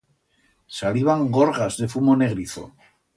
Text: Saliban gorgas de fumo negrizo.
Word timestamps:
Saliban 0.77 1.21
gorgas 1.37 1.77
de 1.81 1.87
fumo 1.93 2.17
negrizo. 2.23 2.63